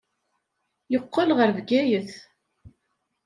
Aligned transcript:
Yeqqel 0.91 1.29
ɣer 1.37 1.49
Bgayet. 1.57 2.13